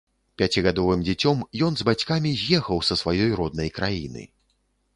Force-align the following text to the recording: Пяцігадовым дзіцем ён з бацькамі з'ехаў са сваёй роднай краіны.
Пяцігадовым 0.41 1.03
дзіцем 1.07 1.43
ён 1.67 1.77
з 1.81 1.85
бацькамі 1.89 2.31
з'ехаў 2.41 2.81
са 2.89 2.99
сваёй 3.03 3.31
роднай 3.41 3.69
краіны. 3.79 4.23